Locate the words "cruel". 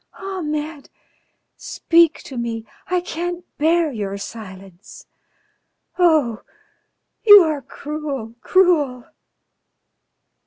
7.61-8.33, 8.41-9.05